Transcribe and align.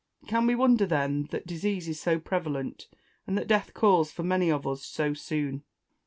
Can 0.27 0.47
we 0.47 0.55
wonder, 0.55 0.87
then, 0.87 1.25
that 1.29 1.45
disease 1.45 1.87
is 1.87 1.99
so 1.99 2.17
prevalent, 2.19 2.87
and 3.27 3.37
that 3.37 3.45
death 3.47 3.75
calls 3.75 4.11
for 4.11 4.23
many 4.23 4.49
of 4.49 4.65
us 4.65 4.83
so 4.83 5.13
soon. 5.13 5.61